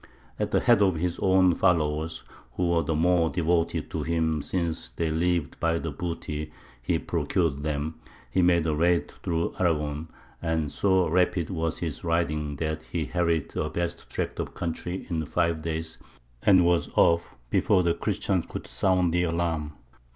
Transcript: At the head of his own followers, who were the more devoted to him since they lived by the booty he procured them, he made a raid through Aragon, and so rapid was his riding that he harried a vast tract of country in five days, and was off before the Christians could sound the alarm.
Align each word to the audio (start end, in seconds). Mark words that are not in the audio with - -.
At 0.39 0.49
the 0.49 0.61
head 0.61 0.81
of 0.81 0.95
his 0.95 1.19
own 1.19 1.53
followers, 1.53 2.23
who 2.53 2.69
were 2.69 2.81
the 2.81 2.95
more 2.95 3.29
devoted 3.29 3.91
to 3.91 4.01
him 4.01 4.41
since 4.41 4.89
they 4.89 5.11
lived 5.11 5.59
by 5.59 5.77
the 5.77 5.91
booty 5.91 6.51
he 6.81 6.97
procured 6.97 7.61
them, 7.61 7.99
he 8.31 8.41
made 8.41 8.65
a 8.65 8.73
raid 8.73 9.11
through 9.11 9.53
Aragon, 9.59 10.07
and 10.41 10.71
so 10.71 11.07
rapid 11.07 11.51
was 11.51 11.77
his 11.77 12.03
riding 12.03 12.55
that 12.55 12.81
he 12.81 13.05
harried 13.05 13.55
a 13.55 13.69
vast 13.69 14.09
tract 14.09 14.39
of 14.39 14.55
country 14.55 15.05
in 15.07 15.23
five 15.27 15.61
days, 15.61 15.99
and 16.41 16.65
was 16.65 16.89
off 16.95 17.35
before 17.51 17.83
the 17.83 17.93
Christians 17.93 18.47
could 18.47 18.65
sound 18.65 19.13
the 19.13 19.21
alarm. 19.21 19.73